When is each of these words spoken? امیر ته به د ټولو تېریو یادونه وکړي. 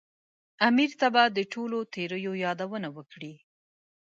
امیر 0.67 0.91
ته 0.99 1.07
به 1.13 1.23
د 1.37 1.39
ټولو 1.53 1.77
تېریو 1.93 2.33
یادونه 2.45 2.87
وکړي. 2.97 3.33